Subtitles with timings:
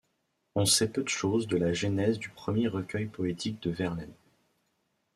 [0.55, 4.15] On sait peu de choses de la genèse du premier recueil poétique de Verlaine.